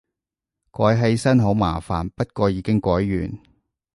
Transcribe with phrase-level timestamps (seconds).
[0.71, 3.39] 改起身好麻煩，不過已經改完